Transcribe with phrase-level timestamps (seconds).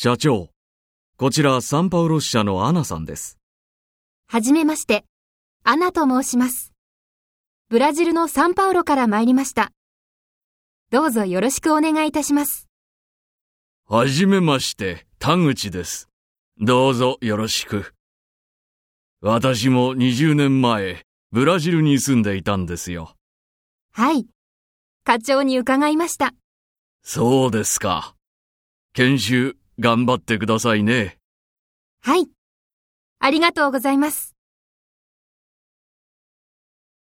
[0.00, 0.50] 社長、
[1.16, 3.36] こちらサンパウロ支社のアナさんです。
[4.28, 5.04] はじめまして。
[5.64, 6.72] アナと申します。
[7.68, 9.72] ブラジルのサンパウロから参りました。
[10.92, 12.68] どうぞよろしくお願いいたします。
[13.88, 16.08] はじめまして、田口です。
[16.60, 17.92] どうぞよろしく。
[19.20, 21.02] 私も20年前、
[21.32, 23.16] ブラジルに住んでいたんですよ。
[23.90, 24.28] はい。
[25.02, 26.34] 課長に伺いました。
[27.02, 28.14] そうですか。
[28.92, 31.18] 研修、頑張ってくださいね。
[32.00, 32.26] はい。
[33.20, 34.37] ありがとうございます。